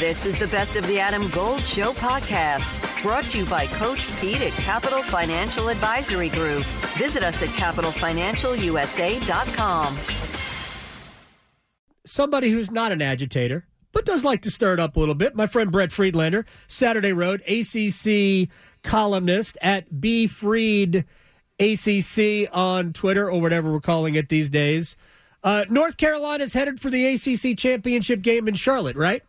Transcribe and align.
This 0.00 0.24
is 0.24 0.38
the 0.38 0.46
Best 0.46 0.76
of 0.76 0.86
the 0.86 0.98
Adam 0.98 1.28
Gold 1.28 1.60
Show 1.60 1.92
podcast, 1.92 3.02
brought 3.02 3.24
to 3.24 3.40
you 3.40 3.44
by 3.44 3.66
Coach 3.66 4.08
Pete 4.18 4.40
at 4.40 4.52
Capital 4.52 5.02
Financial 5.02 5.68
Advisory 5.68 6.30
Group. 6.30 6.64
Visit 6.96 7.22
us 7.22 7.42
at 7.42 7.50
capitalfinancialusa.com. 7.50 9.94
Somebody 12.06 12.48
who's 12.48 12.70
not 12.70 12.92
an 12.92 13.02
agitator, 13.02 13.66
but 13.92 14.06
does 14.06 14.24
like 14.24 14.40
to 14.40 14.50
stir 14.50 14.72
it 14.72 14.80
up 14.80 14.96
a 14.96 14.98
little 14.98 15.14
bit. 15.14 15.36
My 15.36 15.44
friend 15.44 15.70
Brett 15.70 15.92
Friedlander, 15.92 16.46
Saturday 16.66 17.12
Road, 17.12 17.42
ACC 17.42 18.48
columnist 18.82 19.58
at 19.60 20.00
B 20.00 20.26
Fried 20.26 21.04
ACC 21.58 22.48
on 22.56 22.94
Twitter 22.94 23.30
or 23.30 23.38
whatever 23.38 23.70
we're 23.70 23.80
calling 23.80 24.14
it 24.14 24.30
these 24.30 24.48
days. 24.48 24.96
Uh, 25.44 25.66
North 25.68 25.98
Carolina's 25.98 26.54
headed 26.54 26.80
for 26.80 26.88
the 26.88 27.04
ACC 27.04 27.58
championship 27.58 28.22
game 28.22 28.48
in 28.48 28.54
Charlotte, 28.54 28.96
right? 28.96 29.22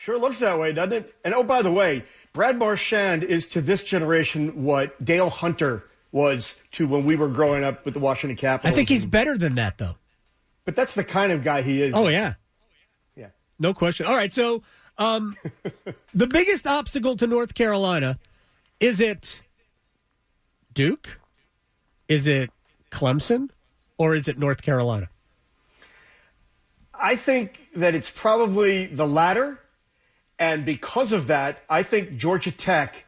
Sure 0.00 0.18
looks 0.18 0.38
that 0.38 0.58
way, 0.58 0.72
doesn't 0.72 0.94
it? 0.94 1.14
And 1.26 1.34
oh, 1.34 1.44
by 1.44 1.60
the 1.60 1.70
way, 1.70 2.04
Brad 2.32 2.58
Marchand 2.58 3.22
is 3.22 3.46
to 3.48 3.60
this 3.60 3.82
generation 3.82 4.64
what 4.64 5.04
Dale 5.04 5.28
Hunter 5.28 5.84
was 6.10 6.56
to 6.72 6.86
when 6.86 7.04
we 7.04 7.16
were 7.16 7.28
growing 7.28 7.64
up 7.64 7.84
with 7.84 7.92
the 7.92 8.00
Washington 8.00 8.34
Capitals. 8.34 8.72
I 8.72 8.74
think 8.74 8.88
he's 8.88 9.04
better 9.04 9.36
than 9.36 9.56
that, 9.56 9.76
though. 9.76 9.96
But 10.64 10.74
that's 10.74 10.94
the 10.94 11.04
kind 11.04 11.32
of 11.32 11.44
guy 11.44 11.60
he 11.60 11.82
is. 11.82 11.94
Oh, 11.94 12.08
yeah. 12.08 12.32
Yeah. 13.14 13.26
No 13.58 13.74
question. 13.74 14.06
All 14.06 14.16
right, 14.16 14.32
so 14.32 14.62
um, 14.96 15.36
the 16.14 16.26
biggest 16.26 16.66
obstacle 16.66 17.14
to 17.18 17.26
North 17.26 17.52
Carolina 17.52 18.18
is 18.80 19.02
it 19.02 19.42
Duke? 20.72 21.20
Is 22.08 22.26
it 22.26 22.48
Clemson? 22.90 23.50
Or 23.98 24.14
is 24.14 24.28
it 24.28 24.38
North 24.38 24.62
Carolina? 24.62 25.10
I 26.94 27.16
think 27.16 27.68
that 27.76 27.94
it's 27.94 28.08
probably 28.08 28.86
the 28.86 29.06
latter. 29.06 29.60
And 30.40 30.64
because 30.64 31.12
of 31.12 31.26
that, 31.26 31.62
I 31.68 31.82
think 31.82 32.16
Georgia 32.16 32.50
Tech 32.50 33.04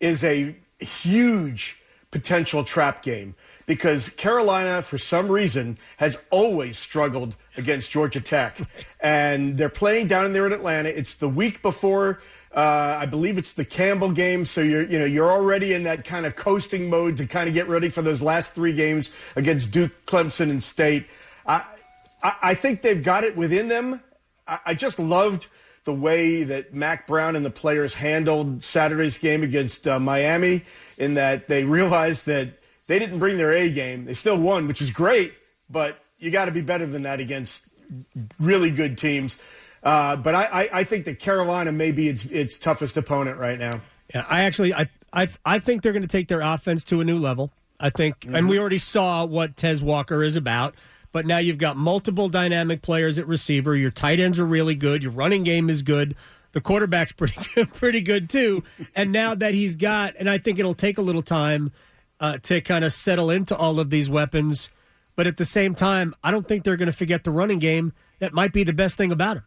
is 0.00 0.22
a 0.22 0.54
huge 0.78 1.80
potential 2.10 2.62
trap 2.62 3.02
game 3.02 3.34
because 3.66 4.10
Carolina, 4.10 4.82
for 4.82 4.98
some 4.98 5.28
reason, 5.28 5.78
has 5.96 6.18
always 6.30 6.78
struggled 6.78 7.36
against 7.56 7.90
Georgia 7.90 8.20
Tech. 8.20 8.58
And 9.00 9.56
they're 9.56 9.70
playing 9.70 10.08
down 10.08 10.34
there 10.34 10.46
in 10.46 10.52
Atlanta. 10.52 10.90
It's 10.90 11.14
the 11.14 11.28
week 11.28 11.62
before. 11.62 12.20
Uh, 12.54 12.98
I 13.00 13.06
believe 13.06 13.38
it's 13.38 13.54
the 13.54 13.64
Campbell 13.64 14.12
game, 14.12 14.44
so 14.44 14.60
you're 14.60 14.84
you 14.84 14.96
know 14.96 15.04
you're 15.04 15.32
already 15.32 15.72
in 15.72 15.82
that 15.84 16.04
kind 16.04 16.24
of 16.24 16.36
coasting 16.36 16.88
mode 16.88 17.16
to 17.16 17.26
kind 17.26 17.48
of 17.48 17.54
get 17.54 17.66
ready 17.66 17.88
for 17.88 18.00
those 18.00 18.22
last 18.22 18.54
three 18.54 18.72
games 18.72 19.10
against 19.34 19.72
Duke, 19.72 20.06
Clemson, 20.06 20.50
and 20.50 20.62
State. 20.62 21.06
I 21.46 21.64
I, 22.22 22.34
I 22.42 22.54
think 22.54 22.82
they've 22.82 23.02
got 23.02 23.24
it 23.24 23.36
within 23.36 23.66
them. 23.66 24.00
I, 24.46 24.58
I 24.66 24.74
just 24.74 25.00
loved 25.00 25.48
the 25.84 25.94
way 25.94 26.44
that 26.44 26.74
Mack 26.74 27.06
Brown 27.06 27.36
and 27.36 27.44
the 27.44 27.50
players 27.50 27.94
handled 27.94 28.64
Saturday's 28.64 29.18
game 29.18 29.42
against 29.42 29.86
uh, 29.86 29.98
Miami, 29.98 30.62
in 30.98 31.14
that 31.14 31.48
they 31.48 31.64
realized 31.64 32.26
that 32.26 32.48
they 32.86 32.98
didn't 32.98 33.18
bring 33.18 33.36
their 33.36 33.52
A 33.52 33.70
game. 33.70 34.04
They 34.04 34.14
still 34.14 34.38
won, 34.38 34.66
which 34.66 34.82
is 34.82 34.90
great, 34.90 35.34
but 35.70 35.98
you 36.18 36.30
got 36.30 36.46
to 36.46 36.52
be 36.52 36.60
better 36.60 36.86
than 36.86 37.02
that 37.02 37.20
against 37.20 37.64
really 38.38 38.70
good 38.70 38.96
teams. 38.98 39.36
Uh, 39.82 40.16
but 40.16 40.34
I, 40.34 40.44
I, 40.44 40.68
I, 40.80 40.84
think 40.84 41.04
that 41.04 41.18
Carolina 41.18 41.70
may 41.70 41.92
be 41.92 42.08
its, 42.08 42.24
its 42.24 42.56
toughest 42.56 42.96
opponent 42.96 43.38
right 43.38 43.58
now. 43.58 43.82
Yeah, 44.14 44.24
I 44.28 44.44
actually 44.44 44.72
I 44.72 44.86
I, 45.12 45.28
I 45.44 45.58
think 45.58 45.82
they're 45.82 45.92
going 45.92 46.02
to 46.02 46.08
take 46.08 46.28
their 46.28 46.40
offense 46.40 46.84
to 46.84 47.00
a 47.00 47.04
new 47.04 47.18
level. 47.18 47.52
I 47.78 47.90
think, 47.90 48.20
mm-hmm. 48.20 48.34
and 48.34 48.48
we 48.48 48.58
already 48.58 48.78
saw 48.78 49.26
what 49.26 49.56
Tez 49.56 49.82
Walker 49.82 50.22
is 50.22 50.36
about. 50.36 50.74
But 51.14 51.26
now 51.26 51.38
you've 51.38 51.58
got 51.58 51.76
multiple 51.76 52.28
dynamic 52.28 52.82
players 52.82 53.18
at 53.18 53.28
receiver. 53.28 53.76
Your 53.76 53.92
tight 53.92 54.18
ends 54.18 54.36
are 54.40 54.44
really 54.44 54.74
good. 54.74 55.04
Your 55.04 55.12
running 55.12 55.44
game 55.44 55.70
is 55.70 55.80
good. 55.80 56.16
The 56.50 56.60
quarterback's 56.60 57.12
pretty 57.16 57.40
good, 57.54 57.72
pretty 57.72 58.00
good 58.00 58.28
too. 58.28 58.64
And 58.96 59.12
now 59.12 59.36
that 59.36 59.54
he's 59.54 59.76
got, 59.76 60.14
and 60.18 60.28
I 60.28 60.38
think 60.38 60.58
it'll 60.58 60.74
take 60.74 60.98
a 60.98 61.02
little 61.02 61.22
time 61.22 61.70
uh, 62.18 62.38
to 62.38 62.60
kind 62.60 62.84
of 62.84 62.92
settle 62.92 63.30
into 63.30 63.56
all 63.56 63.78
of 63.78 63.90
these 63.90 64.10
weapons. 64.10 64.70
But 65.14 65.28
at 65.28 65.36
the 65.36 65.44
same 65.44 65.76
time, 65.76 66.16
I 66.24 66.32
don't 66.32 66.48
think 66.48 66.64
they're 66.64 66.76
going 66.76 66.90
to 66.90 66.92
forget 66.92 67.22
the 67.22 67.30
running 67.30 67.60
game. 67.60 67.92
That 68.18 68.32
might 68.32 68.52
be 68.52 68.64
the 68.64 68.72
best 68.72 68.96
thing 68.96 69.12
about 69.12 69.36
him. 69.36 69.44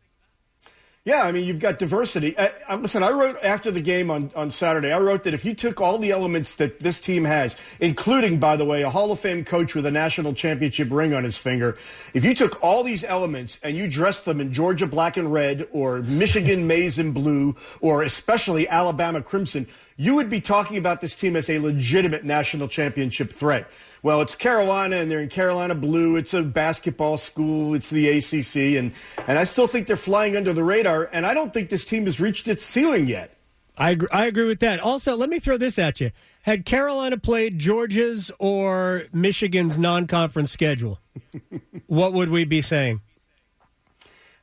Yeah, 1.07 1.21
I 1.23 1.31
mean, 1.31 1.47
you've 1.47 1.61
got 1.61 1.79
diversity. 1.79 2.37
Uh, 2.37 2.49
uh, 2.67 2.75
listen, 2.75 3.01
I 3.01 3.11
wrote 3.11 3.37
after 3.41 3.71
the 3.71 3.79
game 3.79 4.11
on, 4.11 4.29
on 4.35 4.51
Saturday, 4.51 4.91
I 4.91 4.99
wrote 4.99 5.23
that 5.23 5.33
if 5.33 5.45
you 5.45 5.53
took 5.53 5.79
all 5.79 5.97
the 5.97 6.11
elements 6.11 6.55
that 6.55 6.79
this 6.79 6.99
team 6.99 7.23
has, 7.23 7.55
including, 7.79 8.39
by 8.39 8.57
the 8.57 8.65
way, 8.65 8.81
a 8.81 8.89
Hall 8.89 9.09
of 9.09 9.17
Fame 9.17 9.45
coach 9.45 9.73
with 9.73 9.85
a 9.85 9.91
national 9.91 10.33
championship 10.33 10.89
ring 10.91 11.13
on 11.13 11.23
his 11.23 11.37
finger, 11.37 11.77
if 12.13 12.25
you 12.25 12.35
took 12.35 12.61
all 12.61 12.83
these 12.83 13.05
elements 13.05 13.57
and 13.63 13.77
you 13.77 13.87
dressed 13.87 14.25
them 14.25 14.41
in 14.41 14.51
Georgia 14.51 14.85
black 14.85 15.15
and 15.15 15.31
red 15.31 15.69
or 15.71 16.01
Michigan 16.01 16.67
maize 16.67 16.99
and 16.99 17.13
blue 17.13 17.55
or 17.79 18.03
especially 18.03 18.67
Alabama 18.67 19.21
crimson, 19.21 19.65
you 19.97 20.13
would 20.15 20.29
be 20.29 20.39
talking 20.39 20.77
about 20.77 21.01
this 21.01 21.15
team 21.15 21.35
as 21.35 21.49
a 21.49 21.57
legitimate 21.57 22.23
national 22.23 22.67
championship 22.67 23.33
threat. 23.33 23.67
Well, 24.03 24.21
it's 24.21 24.35
Carolina, 24.35 24.97
and 24.97 25.09
they're 25.09 25.19
in 25.19 25.29
Carolina 25.29 25.73
blue. 25.73 26.15
It's 26.15 26.33
a 26.35 26.43
basketball 26.43 27.17
school. 27.17 27.73
It's 27.73 27.89
the 27.89 28.07
ACC, 28.07 28.77
and 28.77 28.93
and 29.27 29.39
I 29.39 29.43
still 29.43 29.65
think 29.67 29.87
they're 29.87 29.95
flying 29.95 30.37
under 30.37 30.53
the 30.53 30.63
radar. 30.63 31.09
And 31.11 31.25
I 31.25 31.33
don't 31.33 31.51
think 31.51 31.69
this 31.69 31.83
team 31.83 32.05
has 32.05 32.19
reached 32.19 32.47
its 32.47 32.63
ceiling 32.63 33.07
yet. 33.07 33.33
I 33.75 33.91
agree, 33.91 34.07
I 34.11 34.25
agree 34.27 34.47
with 34.47 34.59
that. 34.59 34.79
Also, 34.79 35.15
let 35.15 35.29
me 35.29 35.39
throw 35.39 35.57
this 35.57 35.79
at 35.79 35.99
you: 35.99 36.11
Had 36.43 36.63
Carolina 36.63 37.17
played 37.17 37.57
Georgia's 37.57 38.31
or 38.37 39.05
Michigan's 39.11 39.79
non-conference 39.79 40.51
schedule, 40.51 40.99
what 41.87 42.13
would 42.13 42.29
we 42.29 42.45
be 42.45 42.61
saying? 42.61 43.01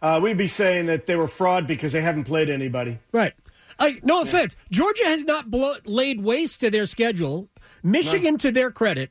Uh, 0.03 0.21
we'd 0.23 0.37
be 0.37 0.49
saying 0.49 0.87
that 0.87 1.07
they 1.07 1.17
were 1.17 1.29
fraud 1.29 1.67
because 1.67 1.93
they 1.93 2.03
haven't 2.03 2.25
played 2.25 2.51
anybody. 2.51 2.99
Right. 3.13 3.33
I, 3.79 4.01
no 4.03 4.23
offense. 4.23 4.57
Georgia 4.71 5.05
has 5.05 5.25
not 5.25 5.51
blow, 5.51 5.75
laid 5.85 6.23
waste 6.23 6.61
to 6.61 6.71
their 6.71 6.87
schedule. 6.87 7.49
Michigan, 7.83 8.35
no. 8.35 8.39
to 8.39 8.53
their 8.53 8.71
credit, 8.71 9.11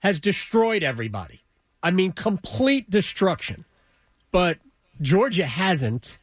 has 0.00 0.20
destroyed 0.20 0.82
everybody. 0.82 1.40
I 1.82 1.90
mean, 1.90 2.12
complete 2.12 2.90
destruction. 2.90 3.64
But 4.32 4.58
Georgia 5.00 5.46
hasn't, 5.46 6.18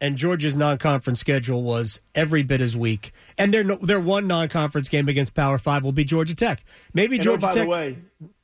and 0.00 0.16
Georgia's 0.16 0.54
non-conference 0.54 1.20
schedule 1.20 1.62
was 1.62 2.00
every 2.14 2.42
bit 2.42 2.60
as 2.60 2.76
weak. 2.76 3.12
And 3.38 3.52
their 3.52 3.64
their 3.64 4.00
one 4.00 4.26
non-conference 4.26 4.88
game 4.88 5.08
against 5.08 5.34
Power 5.34 5.58
Five 5.58 5.84
will 5.84 5.92
be 5.92 6.04
Georgia 6.04 6.34
Tech. 6.34 6.64
Maybe 6.92 7.16
and 7.16 7.24
Georgia 7.24 7.46
oh, 7.46 7.48
by 7.48 7.54
Tech. 7.54 7.62
the 7.64 7.68
way, 7.68 7.96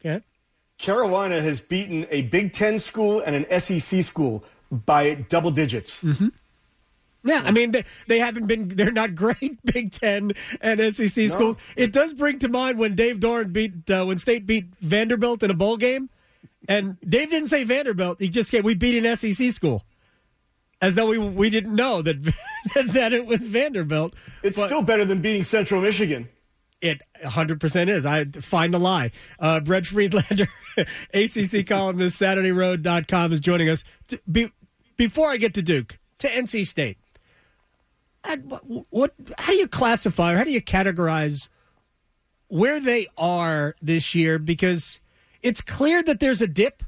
yeah? 0.02 0.20
Carolina 0.78 1.42
has 1.42 1.60
beaten 1.60 2.06
a 2.10 2.22
Big 2.22 2.54
Ten 2.54 2.78
school 2.78 3.20
and 3.20 3.36
an 3.36 3.60
SEC 3.60 4.02
school 4.02 4.44
by 4.70 5.14
double 5.14 5.50
digits. 5.50 6.02
Mm-hmm. 6.02 6.28
Yeah, 7.22 7.42
I 7.44 7.50
mean 7.50 7.70
they, 7.72 7.84
they 8.06 8.18
haven't 8.18 8.46
been 8.46 8.68
they're 8.68 8.90
not 8.90 9.14
great 9.14 9.58
Big 9.64 9.92
Ten 9.92 10.32
and 10.60 10.94
SEC 10.94 11.28
schools. 11.28 11.58
No. 11.76 11.84
It 11.84 11.92
does 11.92 12.14
bring 12.14 12.38
to 12.40 12.48
mind 12.48 12.78
when 12.78 12.94
Dave 12.94 13.20
Doeren 13.20 13.52
beat 13.52 13.90
uh, 13.90 14.04
when 14.04 14.18
State 14.18 14.46
beat 14.46 14.66
Vanderbilt 14.80 15.42
in 15.42 15.50
a 15.50 15.54
bowl 15.54 15.76
game, 15.76 16.08
and 16.68 16.96
Dave 17.00 17.30
didn't 17.30 17.48
say 17.48 17.64
Vanderbilt. 17.64 18.18
He 18.20 18.28
just 18.28 18.50
said 18.50 18.64
we 18.64 18.74
beat 18.74 19.04
an 19.04 19.16
SEC 19.16 19.50
school, 19.50 19.82
as 20.80 20.94
though 20.94 21.06
we 21.06 21.18
we 21.18 21.50
didn't 21.50 21.74
know 21.74 22.00
that 22.02 22.22
that 22.74 23.12
it 23.12 23.26
was 23.26 23.46
Vanderbilt. 23.46 24.14
It's 24.42 24.56
but 24.56 24.66
still 24.66 24.82
better 24.82 25.04
than 25.04 25.20
beating 25.20 25.42
Central 25.42 25.82
Michigan. 25.82 26.28
It 26.80 27.02
100% 27.22 27.88
is. 27.90 28.06
I 28.06 28.24
find 28.24 28.72
the 28.72 28.78
lie. 28.78 29.10
Uh, 29.38 29.60
Brett 29.60 29.84
Friedlander, 29.84 30.48
ACC 31.12 31.66
columnist, 31.66 32.18
SaturdayRoad.com 32.18 33.34
is 33.34 33.40
joining 33.40 33.68
us. 33.68 33.84
Be, 34.32 34.50
before 34.96 35.28
I 35.28 35.36
get 35.36 35.52
to 35.54 35.62
Duke, 35.62 35.98
to 36.20 36.28
NC 36.28 36.66
State 36.66 36.96
what, 38.90 39.14
how 39.38 39.52
do 39.52 39.58
you 39.58 39.66
classify 39.66 40.32
or 40.32 40.36
how 40.36 40.44
do 40.44 40.50
you 40.50 40.62
categorize 40.62 41.48
where 42.48 42.80
they 42.80 43.06
are 43.16 43.74
this 43.80 44.14
year? 44.14 44.38
Because 44.38 45.00
it's 45.42 45.60
clear 45.60 46.02
that 46.02 46.20
there's 46.20 46.42
a 46.42 46.46
dip, 46.46 46.82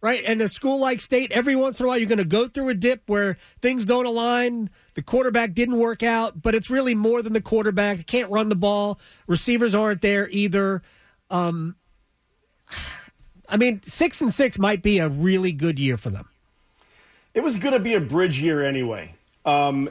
right? 0.00 0.22
And 0.24 0.40
a 0.40 0.48
school 0.48 0.78
like 0.78 1.00
State, 1.00 1.32
every 1.32 1.56
once 1.56 1.80
in 1.80 1.86
a 1.86 1.88
while, 1.88 1.98
you're 1.98 2.08
going 2.08 2.18
to 2.18 2.24
go 2.24 2.46
through 2.46 2.68
a 2.68 2.74
dip 2.74 3.02
where 3.08 3.36
things 3.60 3.84
don't 3.84 4.06
align. 4.06 4.70
The 4.94 5.02
quarterback 5.02 5.54
didn't 5.54 5.78
work 5.78 6.02
out, 6.02 6.40
but 6.40 6.54
it's 6.54 6.70
really 6.70 6.94
more 6.94 7.20
than 7.22 7.32
the 7.32 7.40
quarterback. 7.40 7.96
They 7.96 8.02
can't 8.04 8.30
run 8.30 8.48
the 8.48 8.54
ball. 8.54 9.00
Receivers 9.26 9.74
aren't 9.74 10.02
there 10.02 10.28
either. 10.30 10.82
Um, 11.30 11.76
I 13.48 13.56
mean, 13.56 13.82
six 13.82 14.20
and 14.20 14.32
six 14.32 14.58
might 14.58 14.82
be 14.82 14.98
a 14.98 15.08
really 15.08 15.52
good 15.52 15.78
year 15.78 15.96
for 15.96 16.10
them. 16.10 16.28
It 17.34 17.42
was 17.42 17.56
going 17.56 17.74
to 17.74 17.80
be 17.80 17.94
a 17.94 18.00
bridge 18.00 18.38
year 18.38 18.64
anyway. 18.64 19.15
Um, 19.46 19.90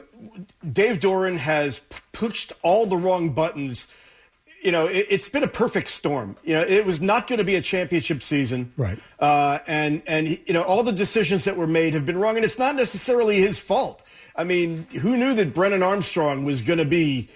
Dave 0.70 1.00
Doeren 1.00 1.38
has 1.38 1.80
pushed 2.12 2.52
all 2.62 2.86
the 2.86 2.96
wrong 2.96 3.30
buttons. 3.30 3.86
You 4.62 4.70
know, 4.70 4.86
it, 4.86 5.10
has 5.10 5.28
been 5.28 5.42
a 5.42 5.48
perfect 5.48 5.90
storm. 5.90 6.36
You 6.44 6.54
know, 6.54 6.62
it 6.62 6.84
was 6.84 7.00
not 7.00 7.26
going 7.26 7.38
to 7.38 7.44
be 7.44 7.54
a 7.56 7.62
championship 7.62 8.22
season, 8.22 8.72
right? 8.76 8.98
Uh, 9.18 9.58
and 9.66 10.02
and 10.06 10.28
you 10.28 10.52
know, 10.52 10.62
all 10.62 10.82
the 10.82 10.92
decisions 10.92 11.44
that 11.44 11.56
were 11.56 11.66
made 11.66 11.94
have 11.94 12.04
been 12.04 12.18
wrong, 12.18 12.36
and 12.36 12.44
it's 12.44 12.58
not 12.58 12.76
necessarily 12.76 13.38
his 13.38 13.58
fault. 13.58 14.02
I 14.36 14.44
mean, 14.44 14.86
who 15.00 15.16
knew 15.16 15.34
that 15.34 15.54
Brennan 15.54 15.82
Armstrong 15.82 16.44
was 16.44 16.60
going 16.60 16.78
to 16.78 16.84
be 16.84 17.30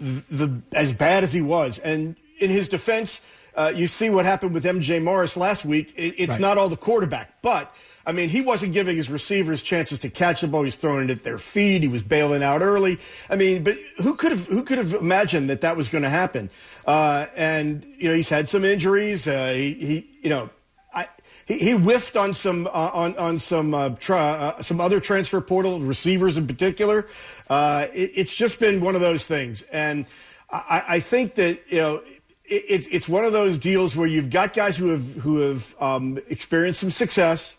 the, 0.00 0.24
the, 0.36 0.62
as 0.76 0.92
bad 0.92 1.22
as 1.22 1.32
he 1.32 1.40
was? 1.40 1.78
And 1.78 2.16
in 2.40 2.50
his 2.50 2.68
defense, 2.68 3.20
uh, 3.54 3.72
you 3.74 3.86
see 3.86 4.10
what 4.10 4.24
happened 4.24 4.52
with 4.52 4.64
MJ 4.64 5.00
Morris 5.00 5.36
last 5.36 5.64
week. 5.64 5.92
It, 5.96 6.16
it's 6.18 6.32
right. 6.32 6.40
not 6.40 6.58
all 6.58 6.68
the 6.68 6.76
quarterback, 6.76 7.40
but 7.42 7.72
I 8.04 8.12
mean, 8.12 8.28
he 8.28 8.40
wasn't 8.40 8.72
giving 8.72 8.96
his 8.96 9.08
receivers 9.08 9.62
chances 9.62 9.98
to 10.00 10.10
catch 10.10 10.40
the 10.40 10.48
ball. 10.48 10.62
He 10.62 10.66
was 10.66 10.76
throwing 10.76 11.08
it 11.08 11.10
at 11.10 11.22
their 11.22 11.38
feet. 11.38 11.82
He 11.82 11.88
was 11.88 12.02
bailing 12.02 12.42
out 12.42 12.62
early. 12.62 12.98
I 13.30 13.36
mean, 13.36 13.62
but 13.62 13.78
who 13.98 14.14
could 14.14 14.32
have 14.32 14.46
who 14.46 14.64
could 14.64 14.78
have 14.78 14.94
imagined 14.94 15.50
that 15.50 15.60
that 15.60 15.76
was 15.76 15.88
going 15.88 16.02
to 16.02 16.10
happen? 16.10 16.50
Uh, 16.86 17.26
and 17.36 17.84
you 17.96 18.08
know, 18.08 18.14
he's 18.14 18.28
had 18.28 18.48
some 18.48 18.64
injuries. 18.64 19.28
Uh, 19.28 19.52
he, 19.52 19.74
he, 19.74 20.06
you 20.22 20.30
know, 20.30 20.50
I, 20.92 21.06
he, 21.46 21.58
he 21.58 21.72
whiffed 21.72 22.16
on 22.16 22.34
some 22.34 22.66
uh, 22.66 22.70
on 22.70 23.16
on 23.18 23.38
some 23.38 23.72
uh, 23.72 23.90
tra- 23.90 24.54
uh, 24.58 24.62
some 24.62 24.80
other 24.80 24.98
transfer 24.98 25.40
portal 25.40 25.78
receivers 25.80 26.36
in 26.36 26.48
particular. 26.48 27.06
Uh, 27.48 27.86
it, 27.92 28.12
it's 28.14 28.34
just 28.34 28.58
been 28.58 28.80
one 28.80 28.96
of 28.96 29.00
those 29.00 29.26
things, 29.26 29.62
and 29.62 30.06
I, 30.50 30.84
I 30.88 31.00
think 31.00 31.36
that 31.36 31.60
you 31.68 31.78
know 31.78 32.02
it, 32.44 32.88
it's 32.90 33.08
one 33.08 33.24
of 33.24 33.32
those 33.32 33.58
deals 33.58 33.94
where 33.94 34.08
you've 34.08 34.30
got 34.30 34.54
guys 34.54 34.76
who 34.76 34.88
have 34.88 35.14
who 35.14 35.38
have 35.38 35.74
um, 35.80 36.18
experienced 36.28 36.80
some 36.80 36.90
success 36.90 37.56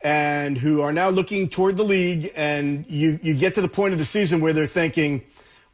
and 0.00 0.56
who 0.56 0.80
are 0.80 0.92
now 0.92 1.08
looking 1.08 1.48
toward 1.48 1.76
the 1.76 1.82
league, 1.84 2.32
and 2.36 2.86
you 2.88 3.18
you 3.22 3.34
get 3.34 3.54
to 3.54 3.60
the 3.60 3.68
point 3.68 3.92
of 3.92 3.98
the 3.98 4.04
season 4.04 4.40
where 4.40 4.52
they're 4.52 4.66
thinking, 4.66 5.22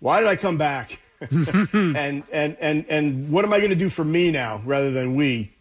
"Why 0.00 0.20
did 0.20 0.28
I 0.28 0.36
come 0.36 0.56
back?" 0.56 1.00
and 1.30 2.22
and 2.32 2.56
and 2.60 2.86
and 2.88 3.30
what 3.30 3.44
am 3.44 3.52
I 3.52 3.58
going 3.58 3.70
to 3.70 3.76
do 3.76 3.88
for 3.88 4.04
me 4.04 4.30
now 4.30 4.62
rather 4.64 4.90
than 4.90 5.14
we? 5.14 5.52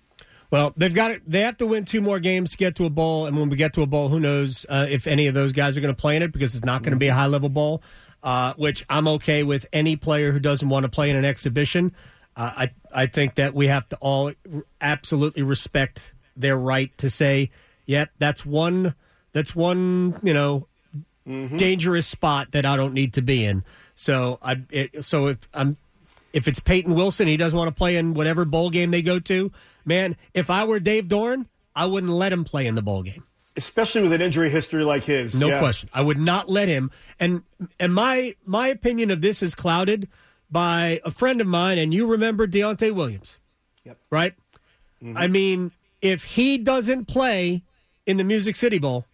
Well, 0.52 0.72
they've 0.78 0.94
got 0.94 1.12
it. 1.12 1.24
They 1.26 1.40
have 1.40 1.58
to 1.58 1.68
win 1.68 1.84
two 1.84 2.00
more 2.00 2.20
games 2.20 2.52
to 2.52 2.58
get 2.58 2.76
to 2.76 2.86
a 2.86 2.90
bowl, 2.90 3.26
and 3.26 3.38
when 3.38 3.50
we 3.50 3.58
get 3.58 3.74
to 3.74 3.82
a 3.82 3.88
bowl, 3.88 4.10
who 4.10 4.20
knows 4.20 4.66
uh, 4.70 4.86
if 4.88 5.08
any 5.08 5.28
of 5.28 5.34
those 5.34 5.52
guys 5.52 5.76
are 5.76 5.82
going 5.82 5.94
to 5.94 6.00
play 6.00 6.16
in 6.16 6.22
it 6.22 6.32
because 6.32 6.54
it's 6.54 6.64
not 6.64 6.84
going 6.84 6.92
to 6.92 7.00
be 7.00 7.08
a 7.08 7.14
high 7.14 7.28
level 7.28 7.50
bowl. 7.50 7.82
Uh, 8.22 8.54
which 8.54 8.86
I'm 8.90 9.06
okay 9.10 9.44
with 9.44 9.66
any 9.74 9.98
player 9.98 10.32
who 10.32 10.40
doesn't 10.40 10.70
want 10.70 10.84
to 10.84 10.90
play 10.90 11.10
in 11.10 11.18
an 11.18 11.26
exhibition. 11.26 11.92
Uh, 12.38 12.52
I 12.56 12.72
I 12.94 13.06
think 13.08 13.36
that 13.36 13.54
we 13.54 13.68
have 13.68 13.90
to 13.90 13.98
all 13.98 14.32
absolutely 14.80 15.44
respect 15.44 16.14
their 16.38 16.56
right 16.56 16.96
to 17.00 17.10
say, 17.10 17.52
"Yep, 17.86 18.12
that's 18.20 18.46
one 18.46 18.96
that's 19.32 19.56
one 19.56 20.20
you 20.24 20.34
know 20.34 20.68
mm-hmm. 21.28 21.58
dangerous 21.58 22.08
spot 22.08 22.52
that 22.52 22.66
I 22.66 22.76
don't 22.76 22.94
need 22.94 23.14
to 23.14 23.22
be 23.22 23.46
in." 23.46 23.64
So 23.96 24.40
I 24.42 24.62
it, 24.70 25.06
so 25.06 25.28
if 25.28 25.38
I'm 25.54 25.78
if 26.34 26.48
it's 26.48 26.60
Peyton 26.60 26.96
Wilson, 26.96 27.28
he 27.28 27.38
doesn't 27.38 27.58
want 27.58 27.70
to 27.70 27.76
play 27.76 27.96
in 27.96 28.14
whatever 28.14 28.46
bowl 28.46 28.70
game 28.70 28.92
they 28.92 29.02
go 29.02 29.20
to. 29.20 29.52
Man, 29.86 30.16
if 30.34 30.50
I 30.50 30.64
were 30.64 30.80
Dave 30.80 31.08
Doeren, 31.08 31.48
I 31.76 31.86
wouldn't 31.86 32.12
let 32.12 32.34
him 32.34 32.44
play 32.44 32.66
in 32.66 32.76
the 32.76 32.82
bowl 32.82 33.04
game 33.04 33.24
especially 33.56 34.02
with 34.02 34.14
an 34.14 34.22
injury 34.22 34.50
history 34.50 34.84
like 34.84 35.04
his. 35.04 35.36
No 35.36 35.48
yeah. 35.48 35.60
question. 35.60 35.90
I 35.94 36.02
would 36.02 36.18
not 36.18 36.50
let 36.50 36.68
him. 36.68 36.92
And 37.20 37.44
and 37.80 37.94
my 37.94 38.36
my 38.46 38.68
opinion 38.68 39.12
of 39.12 39.22
this 39.22 39.44
is 39.44 39.56
clouded 39.56 40.08
by 40.50 41.02
a 41.04 41.12
friend 41.12 41.42
of 41.42 41.48
mine, 41.48 41.78
and 41.78 41.94
you 41.94 42.06
remember 42.06 42.48
Deontay 42.48 42.92
Williams. 42.92 43.40
Yep. 43.84 43.98
Right? 44.10 44.34
Mm-hmm. 45.02 45.18
I 45.18 45.28
mean, 45.28 45.72
if 46.02 46.24
he 46.24 46.58
doesn't 46.58 47.06
play 47.06 47.64
in 48.06 48.18
the 48.18 48.24
Music 48.24 48.56
City 48.56 48.80
Bowl, 48.80 49.06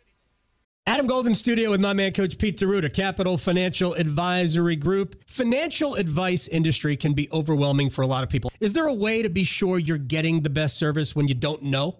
Adam 0.88 1.06
Golden 1.06 1.36
Studio 1.36 1.70
with 1.70 1.80
my 1.80 1.94
man, 1.94 2.12
Coach 2.14 2.40
Pete 2.40 2.58
D'Arruda, 2.58 2.92
Capital 2.92 3.38
Financial 3.38 3.94
Advisory 3.94 4.76
Group. 4.76 5.24
Financial 5.28 5.94
advice 5.94 6.48
industry 6.48 6.98
can 6.98 7.14
be 7.14 7.30
overwhelming 7.32 7.92
for 7.92 8.02
a 8.02 8.08
lot 8.08 8.24
of 8.24 8.30
people. 8.30 8.52
Is 8.60 8.74
there 8.74 8.88
a 8.88 8.94
way 8.94 9.22
to 9.22 9.30
be 9.30 9.44
sure 9.44 9.78
you're 9.78 10.00
getting 10.00 10.42
the 10.42 10.50
best 10.50 10.80
service 10.80 11.16
when 11.16 11.28
you 11.28 11.36
don't 11.36 11.62
know? 11.62 12.00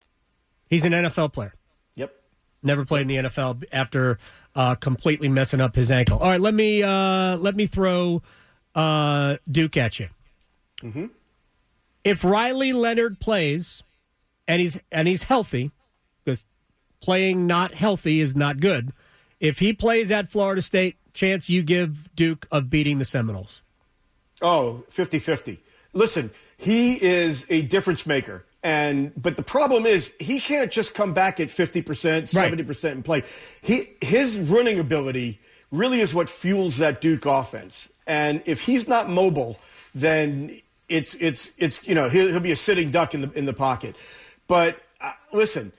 He's 0.71 0.85
an 0.85 0.93
NFL 0.93 1.33
player. 1.33 1.53
Yep. 1.95 2.13
Never 2.63 2.85
played 2.85 3.01
in 3.01 3.07
the 3.07 3.17
NFL 3.29 3.65
after 3.73 4.17
uh, 4.55 4.75
completely 4.75 5.27
messing 5.27 5.59
up 5.59 5.75
his 5.75 5.91
ankle. 5.91 6.17
All 6.17 6.29
right, 6.29 6.39
let 6.39 6.53
me 6.53 6.81
uh, 6.81 7.35
let 7.35 7.57
me 7.57 7.67
throw 7.67 8.21
uh, 8.73 9.35
Duke 9.51 9.75
at 9.75 9.99
you. 9.99 10.07
Mm-hmm. 10.81 11.07
If 12.05 12.23
Riley 12.23 12.71
Leonard 12.71 13.19
plays 13.19 13.83
and 14.47 14.61
he's 14.61 14.79
and 14.93 15.09
he's 15.09 15.23
healthy, 15.23 15.71
because 16.23 16.45
playing 17.01 17.45
not 17.45 17.73
healthy 17.73 18.21
is 18.21 18.33
not 18.33 18.61
good. 18.61 18.93
If 19.41 19.59
he 19.59 19.73
plays 19.73 20.09
at 20.09 20.31
Florida 20.31 20.61
State, 20.61 20.95
chance 21.13 21.49
you 21.49 21.63
give 21.63 22.15
Duke 22.15 22.47
of 22.49 22.69
beating 22.69 22.97
the 22.97 23.05
Seminoles? 23.05 23.61
Oh, 24.41 24.85
50-50. 24.89 25.57
Listen, 25.93 26.31
he 26.57 27.03
is 27.03 27.45
a 27.49 27.63
difference 27.63 28.05
maker. 28.05 28.45
And 28.63 29.11
but 29.19 29.37
the 29.37 29.43
problem 29.43 29.85
is 29.85 30.13
he 30.19 30.39
can't 30.39 30.71
just 30.71 30.93
come 30.93 31.13
back 31.13 31.39
at 31.39 31.47
50%, 31.47 31.83
70% 31.83 32.91
and 32.91 33.03
play. 33.03 33.23
He 33.61 33.89
his 34.01 34.37
running 34.37 34.79
ability 34.79 35.39
really 35.71 35.99
is 35.99 36.13
what 36.13 36.29
fuels 36.29 36.77
that 36.77 37.01
Duke 37.01 37.25
offense. 37.25 37.89
And 38.05 38.43
if 38.45 38.61
he's 38.61 38.87
not 38.87 39.09
mobile, 39.09 39.59
then 39.95 40.61
it's 40.89 41.15
it's 41.15 41.51
it's 41.57 41.87
you 41.87 41.95
know 41.95 42.09
he'll, 42.09 42.27
he'll 42.27 42.39
be 42.39 42.51
a 42.51 42.55
sitting 42.55 42.91
duck 42.91 43.15
in 43.15 43.21
the 43.21 43.31
in 43.31 43.45
the 43.45 43.53
pocket. 43.53 43.95
But 44.47 44.79
uh, 44.99 45.13
listen, 45.33 45.71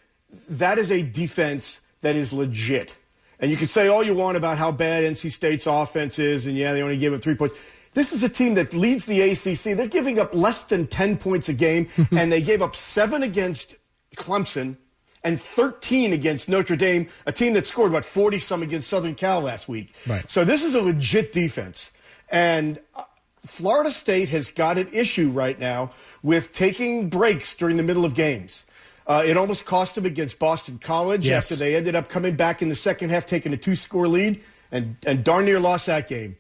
that 0.49 0.79
is 0.79 0.91
a 0.91 1.03
defense 1.03 1.81
that 2.01 2.17
is 2.17 2.33
legit. 2.33 2.95
And 3.39 3.51
you 3.51 3.57
can 3.57 3.67
say 3.67 3.89
all 3.89 4.03
you 4.03 4.15
want 4.15 4.37
about 4.37 4.57
how 4.57 4.71
bad 4.71 5.03
NC 5.03 5.33
State's 5.33 5.67
offense 5.67 6.19
is, 6.19 6.47
and 6.47 6.57
yeah, 6.57 6.73
they 6.73 6.83
only 6.83 6.97
gave 6.97 7.13
up 7.13 7.21
three 7.21 7.35
points. 7.35 7.57
This 7.95 8.13
is 8.13 8.23
a 8.23 8.29
team 8.29 8.55
that 8.55 8.73
leads 8.73 9.05
the 9.05 9.21
ACC. 9.21 9.77
They're 9.77 9.87
giving 9.87 10.19
up 10.19 10.35
less 10.35 10.63
than 10.63 10.87
10 10.87 11.19
points 11.19 11.49
a 11.49 11.53
game, 11.53 11.89
and 12.11 12.33
they 12.33 12.41
gave 12.41 12.63
up 12.63 12.75
seven 12.75 13.23
against 13.23 13.77
Clemson 14.17 14.77
and 15.25 15.41
13 15.41 16.13
against 16.13 16.49
Notre 16.49 16.77
Dame, 16.77 17.09
a 17.27 17.33
team 17.33 17.53
that 17.55 17.67
scored, 17.67 17.93
what, 17.93 18.05
40 18.05 18.39
some 18.39 18.63
against 18.63 18.89
Southern 18.89 19.15
Cal 19.15 19.41
last 19.41 19.69
week. 19.69 19.95
Right. 20.07 20.29
So 20.29 20.45
this 20.45 20.65
is 20.65 20.75
a 20.75 20.83
legit 20.83 21.33
defense. 21.33 21.93
And 22.29 22.81
uh, 22.97 23.05
Florida 23.45 23.91
State 23.91 24.31
has 24.31 24.49
got 24.49 24.79
an 24.79 24.89
issue 24.93 25.31
right 25.31 25.59
now 25.59 25.93
with 26.23 26.53
taking 26.53 27.09
breaks 27.09 27.55
during 27.57 27.77
the 27.77 27.83
middle 27.83 28.05
of 28.05 28.15
games. 28.15 28.65
Uh, 29.07 29.23
it 29.25 29.37
almost 29.37 29.65
cost 29.65 29.97
them 29.97 30.07
against 30.07 30.39
Boston 30.39 30.79
College 30.79 31.27
yes. 31.27 31.51
after 31.51 31.63
they 31.63 31.77
ended 31.77 31.95
up 31.95 32.09
coming 32.09 32.37
back 32.37 32.63
in 32.63 32.69
the 32.69 32.75
second 32.75 33.11
half, 33.11 33.27
taking 33.27 33.53
a 33.53 33.57
two 33.57 33.75
score 33.75 34.09
lead, 34.09 34.41
and, 34.71 34.97
and 35.07 35.25
darn 35.25 35.45
near 35.45 35.61
lost 35.61 35.87
that 35.87 36.09
game. 36.09 36.37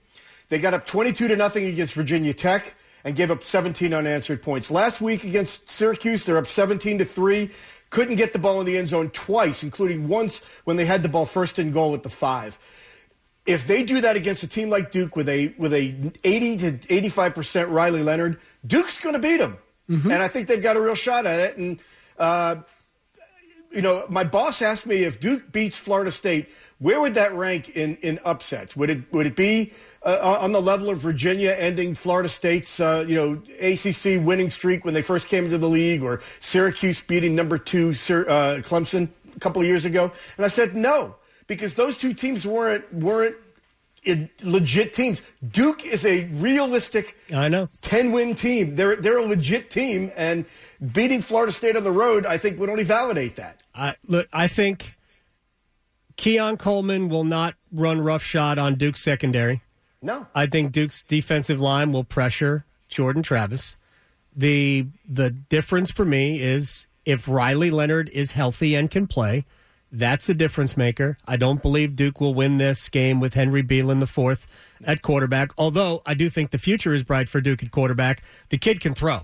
They 0.53 0.59
got 0.59 0.75
up 0.75 0.85
22 0.85 1.29
to 1.29 1.37
nothing 1.37 1.65
against 1.65 1.95
Virginia 1.95 2.35
Tech 2.35 2.75
and 3.05 3.17
gave 3.17 3.31
up 3.31 3.43
17 3.43 3.95
unanswered 3.95 4.43
points. 4.43 4.71
Last 4.71 5.01
week 5.01 5.25
against 5.25 5.71
Syracuse, 5.71 6.27
they're 6.27 6.37
up 6.37 6.47
17 6.47 6.99
to 6.99 7.07
3. 7.07 7.49
Couldn't 7.89 8.17
get 8.17 8.35
the 8.35 8.39
ball 8.39 8.61
in 8.61 8.67
the 8.67 8.77
end 8.77 8.89
zone 8.89 9.09
twice, 9.09 9.63
including 9.63 10.09
once 10.09 10.45
when 10.65 10.77
they 10.77 10.85
had 10.85 11.03
the 11.03 11.09
ball 11.09 11.25
first 11.25 11.59
and 11.59 11.73
goal 11.73 11.95
at 11.95 12.03
the 12.03 12.11
5. 12.11 12.59
If 13.47 13.67
they 13.67 13.83
do 13.83 14.03
that 14.03 14.15
against 14.15 14.43
a 14.43 14.47
team 14.47 14.69
like 14.69 14.91
Duke 14.91 15.17
with 15.17 15.31
a 15.31 15.55
with 15.57 15.73
a 15.73 16.13
80 16.23 16.57
to 16.59 16.73
85% 16.73 17.71
Riley 17.71 18.03
Leonard, 18.03 18.39
Duke's 18.67 19.01
going 19.01 19.15
to 19.15 19.19
beat 19.19 19.39
them. 19.39 19.57
Mm-hmm. 19.89 20.11
And 20.11 20.23
I 20.23 20.29
think 20.29 20.49
they've 20.49 20.63
got 20.63 20.77
a 20.77 20.83
real 20.83 20.95
shot 20.95 21.25
at 21.25 21.41
it 21.41 21.57
and 21.57 21.81
uh, 22.19 22.57
you 23.73 23.81
know, 23.81 24.05
my 24.09 24.25
boss 24.25 24.61
asked 24.63 24.87
me 24.87 25.05
if 25.05 25.19
Duke 25.19 25.51
beats 25.51 25.77
Florida 25.77 26.11
State, 26.11 26.51
where 26.83 27.01
would 27.01 27.15
that 27.15 27.33
rank 27.33 27.71
in, 27.71 27.97
in 27.99 28.19
upsets? 28.25 28.75
Would 28.77 28.91
it 28.91 29.13
would 29.13 29.27
it 29.27 29.37
be 29.37 29.73
uh, 30.05 30.39
on 30.41 30.51
the 30.51 30.61
level 30.61 30.91
of 30.91 30.99
Virginia 30.99 31.53
ending 31.53 31.95
Florida 31.95 32.29
State's 32.29 32.81
uh, 32.81 33.05
you 33.07 33.15
know 33.15 33.43
ACC 33.61 34.25
winning 34.25 34.51
streak 34.51 34.85
when 34.85 34.93
they 34.93 35.03
first 35.03 35.29
came 35.29 35.45
into 35.45 35.59
the 35.59 35.69
league, 35.69 36.03
or 36.03 36.21
Syracuse 36.41 37.01
beating 37.01 37.37
number 37.37 37.57
two 37.57 37.91
uh, 37.91 38.61
Clemson 38.63 39.09
a 39.37 39.41
couple 39.41 39.63
of 39.63 39.69
years 39.69 39.85
ago? 39.85 40.11
And 40.37 40.45
I 40.45 40.49
said 40.49 40.75
no, 40.75 41.15
because 41.47 41.77
those 41.77 41.97
two 41.97 42.13
teams 42.15 42.45
weren't 42.45 42.93
weren't 42.93 43.37
legit 44.43 44.93
teams. 44.93 45.23
Duke 45.49 45.87
is 45.87 46.05
a 46.05 46.25
realistic 46.25 47.17
I 47.33 47.49
know 47.49 47.69
10 47.83 48.11
win 48.11 48.35
team. 48.35 48.75
They're 48.75 48.97
they're 48.97 49.19
a 49.19 49.25
legit 49.25 49.71
team 49.71 50.11
and 50.17 50.45
beating 50.93 51.21
Florida 51.21 51.53
State 51.53 51.77
on 51.77 51.85
the 51.85 51.93
road 51.93 52.27
I 52.27 52.39
think 52.39 52.59
would 52.59 52.69
only 52.69 52.83
validate 52.83 53.37
that. 53.37 53.63
I 53.73 53.95
look 54.09 54.27
I 54.33 54.49
think 54.49 54.97
Keon 56.17 56.57
Coleman 56.57 57.09
will 57.09 57.25
not 57.25 57.55
run 57.71 58.01
roughshod 58.01 58.59
on 58.59 58.77
Duke's 58.77 59.01
secondary. 59.01 59.63
No. 60.03 60.27
I 60.35 60.47
think 60.47 60.73
Duke's 60.73 61.03
defensive 61.03 61.61
line 61.61 61.93
will 61.93 62.05
pressure 62.05 62.65
Jordan 62.89 63.23
Travis. 63.23 63.77
The 64.35 64.87
the 65.09 65.31
difference 65.31 65.91
for 65.91 66.05
me 66.05 66.41
is 66.41 66.87
if 67.05 67.29
Riley 67.29 67.71
Leonard 67.71 68.09
is 68.11 68.33
healthy 68.33 68.75
and 68.75 68.91
can 68.91 69.07
play, 69.07 69.45
that's 69.91 70.29
a 70.29 70.35
difference 70.35 70.77
maker. 70.77 71.19
I 71.27 71.37
don't 71.37 71.61
believe 71.61 71.95
Duke 71.95 72.21
will 72.21 72.35
win 72.35 72.57
this 72.57 72.89
game 72.89 73.21
with 73.21 73.35
Henry 73.35 73.63
Belin 73.63 74.01
the 74.01 74.07
fourth 74.07 74.47
at 74.85 75.03
quarterback. 75.03 75.53
Although 75.59 76.03
I 76.07 76.15
do 76.15 76.31
think 76.31 76.51
the 76.51 76.59
future 76.59 76.95
is 76.95 77.03
bright 77.03 77.29
for 77.29 77.41
Duke 77.41 77.63
at 77.63 77.71
quarterback. 77.71 78.23
The 78.49 78.59
kid 78.59 78.81
can 78.81 78.95
throw. 78.95 79.23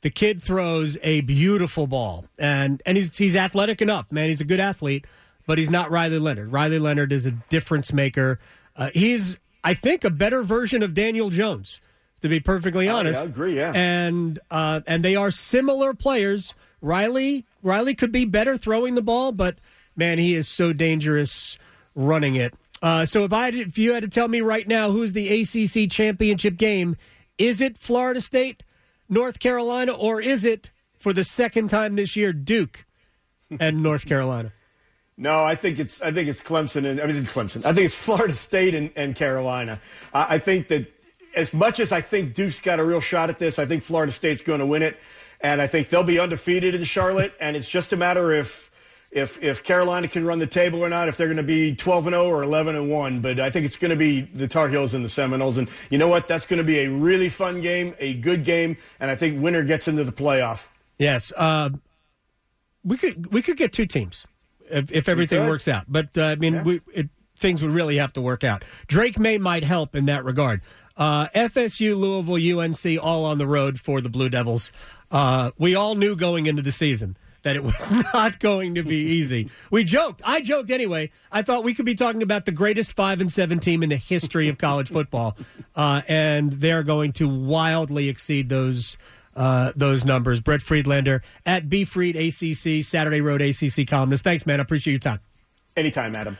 The 0.00 0.10
kid 0.10 0.42
throws 0.42 0.96
a 1.02 1.20
beautiful 1.20 1.86
ball, 1.86 2.24
and 2.38 2.82
and 2.86 2.96
he's 2.96 3.16
he's 3.18 3.36
athletic 3.36 3.82
enough. 3.82 4.10
Man, 4.10 4.28
he's 4.28 4.40
a 4.40 4.46
good 4.46 4.60
athlete 4.60 5.06
but 5.50 5.58
he's 5.58 5.68
not 5.68 5.90
Riley 5.90 6.20
Leonard. 6.20 6.52
Riley 6.52 6.78
Leonard 6.78 7.10
is 7.10 7.26
a 7.26 7.32
difference 7.32 7.92
maker. 7.92 8.38
Uh, 8.76 8.90
he's, 8.94 9.36
I 9.64 9.74
think, 9.74 10.04
a 10.04 10.10
better 10.10 10.44
version 10.44 10.80
of 10.80 10.94
Daniel 10.94 11.28
Jones, 11.28 11.80
to 12.20 12.28
be 12.28 12.38
perfectly 12.38 12.88
Oh, 12.88 12.92
yeah, 12.92 12.98
honest. 12.98 13.24
I 13.24 13.28
agree, 13.28 13.56
yeah. 13.56 13.72
And 13.74 14.38
uh, 14.48 14.82
and 14.86 15.04
they 15.04 15.16
are 15.16 15.32
similar 15.32 15.92
players. 15.92 16.54
Riley 16.80 17.46
Riley 17.64 17.96
could 17.96 18.12
be 18.12 18.24
better 18.24 18.56
throwing 18.56 18.94
the 18.94 19.02
ball, 19.02 19.32
but 19.32 19.58
man, 19.96 20.18
he 20.18 20.36
is 20.36 20.46
so 20.46 20.72
dangerous 20.72 21.58
running 21.96 22.36
it. 22.36 22.54
Uh, 22.80 23.04
so 23.04 23.24
if 23.24 23.32
I 23.32 23.48
if 23.48 23.76
you 23.76 23.92
had 23.92 24.04
to 24.04 24.08
tell 24.08 24.28
me 24.28 24.40
right 24.42 24.68
now 24.68 24.92
who's 24.92 25.14
the 25.14 25.40
ACC 25.40 25.90
championship 25.90 26.58
game, 26.58 26.94
is 27.38 27.60
it 27.60 27.76
Florida 27.76 28.20
State, 28.20 28.62
North 29.08 29.40
Carolina, 29.40 29.90
or 29.90 30.20
is 30.20 30.44
it 30.44 30.70
for 30.96 31.12
the 31.12 31.24
second 31.24 31.70
time 31.70 31.96
this 31.96 32.14
year 32.14 32.32
Duke 32.32 32.86
and 33.58 33.82
North 33.82 34.06
Carolina? 34.06 34.52
No, 35.20 35.44
I 35.44 35.54
think 35.54 35.78
it's 35.78 36.00
I 36.00 36.12
think 36.12 36.30
it's 36.30 36.40
Clemson 36.40 36.86
and 36.86 36.98
I 36.98 37.04
mean 37.04 37.16
it's 37.16 37.30
Clemson. 37.30 37.66
I 37.66 37.74
think 37.74 37.84
it's 37.84 37.94
Florida 37.94 38.32
State 38.32 38.74
and, 38.74 38.90
and 38.96 39.14
Carolina. 39.14 39.78
I 40.14 40.38
think 40.38 40.68
that 40.68 40.90
as 41.36 41.52
much 41.52 41.78
as 41.78 41.92
I 41.92 42.00
think 42.00 42.32
Duke's 42.32 42.58
got 42.58 42.80
a 42.80 42.84
real 42.84 43.02
shot 43.02 43.28
at 43.28 43.38
this, 43.38 43.58
I 43.58 43.66
think 43.66 43.82
Florida 43.82 44.12
State's 44.12 44.40
going 44.40 44.60
to 44.60 44.66
win 44.66 44.82
it, 44.82 44.98
and 45.42 45.60
I 45.60 45.66
think 45.66 45.90
they'll 45.90 46.02
be 46.02 46.18
undefeated 46.18 46.74
in 46.74 46.84
Charlotte. 46.84 47.34
And 47.38 47.54
it's 47.54 47.68
just 47.68 47.92
a 47.92 47.96
matter 47.96 48.32
if 48.32 48.70
if 49.12 49.42
if 49.42 49.62
Carolina 49.62 50.08
can 50.08 50.24
run 50.24 50.38
the 50.38 50.46
table 50.46 50.82
or 50.82 50.88
not. 50.88 51.06
If 51.06 51.18
they're 51.18 51.26
going 51.26 51.36
to 51.36 51.42
be 51.42 51.76
twelve 51.76 52.06
and 52.06 52.14
zero 52.14 52.26
or 52.26 52.42
eleven 52.42 52.74
and 52.74 52.90
one. 52.90 53.20
But 53.20 53.38
I 53.40 53.50
think 53.50 53.66
it's 53.66 53.76
going 53.76 53.90
to 53.90 53.96
be 53.96 54.22
the 54.22 54.48
Tar 54.48 54.70
Heels 54.70 54.94
and 54.94 55.04
the 55.04 55.10
Seminoles. 55.10 55.58
And 55.58 55.68
you 55.90 55.98
know 55.98 56.08
what? 56.08 56.28
That's 56.28 56.46
going 56.46 56.62
to 56.62 56.64
be 56.64 56.78
a 56.78 56.88
really 56.88 57.28
fun 57.28 57.60
game, 57.60 57.94
a 57.98 58.14
good 58.14 58.42
game, 58.42 58.78
and 58.98 59.10
I 59.10 59.16
think 59.16 59.42
winner 59.42 59.64
gets 59.64 59.86
into 59.86 60.02
the 60.02 60.12
playoff. 60.12 60.68
Yes, 60.96 61.30
uh, 61.36 61.68
we 62.82 62.96
could 62.96 63.30
we 63.34 63.42
could 63.42 63.58
get 63.58 63.74
two 63.74 63.84
teams 63.84 64.26
if, 64.70 64.90
if 64.92 65.08
everything 65.08 65.46
works 65.48 65.68
out. 65.68 65.84
But 65.88 66.16
uh, 66.16 66.24
I 66.24 66.34
mean, 66.36 66.54
Yeah. 66.54 66.62
we, 66.62 66.80
it, 66.94 67.08
things 67.36 67.62
would 67.62 67.72
really 67.72 67.96
have 67.98 68.12
to 68.14 68.20
work 68.20 68.44
out. 68.44 68.64
Drake 68.86 69.18
Maye 69.18 69.38
might 69.38 69.64
help 69.64 69.94
in 69.94 70.06
that 70.06 70.24
regard. 70.24 70.60
Uh, 70.96 71.28
FSU, 71.28 71.96
Louisville, 71.96 72.58
UNC, 72.60 73.02
all 73.02 73.24
on 73.24 73.38
the 73.38 73.46
road 73.46 73.80
for 73.80 74.00
the 74.02 74.10
Blue 74.10 74.28
Devils. 74.28 74.70
Uh, 75.10 75.50
we 75.58 75.74
all 75.74 75.94
knew 75.94 76.14
going 76.14 76.44
into 76.46 76.60
the 76.62 76.72
season 76.72 77.16
that 77.42 77.56
it 77.56 77.64
was 77.64 77.90
not 78.12 78.38
going 78.38 78.74
to 78.74 78.82
be 78.82 78.96
easy. 78.96 79.48
We 79.70 79.82
joked. 79.84 80.20
I 80.26 80.42
joked 80.42 80.68
anyway. 80.70 81.10
I 81.32 81.40
thought 81.40 81.64
we 81.64 81.72
could 81.72 81.86
be 81.86 81.94
talking 81.94 82.22
about 82.22 82.44
the 82.44 82.52
greatest 82.52 82.94
five 82.94 83.18
and 83.22 83.32
seven 83.32 83.58
team 83.60 83.82
in 83.82 83.88
the 83.88 83.96
history 83.96 84.48
of 84.50 84.58
college 84.58 84.90
football, 84.90 85.38
uh, 85.74 86.02
and 86.06 86.52
they're 86.52 86.82
going 86.82 87.12
to 87.14 87.26
wildly 87.26 88.10
exceed 88.10 88.50
those 88.50 88.98
uh, 89.36 89.72
those 89.76 90.04
numbers. 90.04 90.40
Brett 90.40 90.62
Friedlander 90.62 91.22
at 91.46 91.68
B 91.68 91.84
Fried 91.84 92.16
ACC 92.16 92.84
Saturday 92.84 93.20
Road 93.20 93.42
ACC 93.42 93.86
columnist. 93.86 94.24
Thanks, 94.24 94.46
man. 94.46 94.60
I 94.60 94.62
appreciate 94.62 94.92
your 94.92 95.00
time. 95.00 95.20
Anytime, 95.76 96.16
Adam. 96.16 96.36